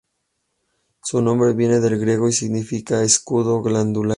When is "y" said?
2.27-2.33